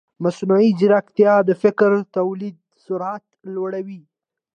مصنوعي 0.23 0.69
ځیرکتیا 0.79 1.33
د 1.47 1.51
فکري 1.61 2.01
تولید 2.15 2.57
سرعت 2.83 3.25
لوړوي. 3.55 4.01